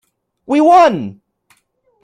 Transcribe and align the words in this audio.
We 0.47 0.61
won! 0.61 1.21